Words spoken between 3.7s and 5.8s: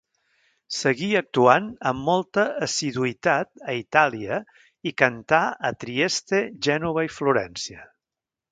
a Itàlia i cantà a